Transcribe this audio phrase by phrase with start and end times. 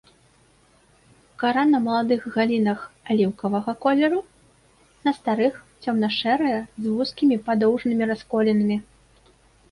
[1.41, 2.79] Кара на маладых галінах
[3.15, 4.21] аліўкавага колеру,
[5.07, 8.77] на старых цёмна-шэрая з вузкімі падоўжнымі расколінамі.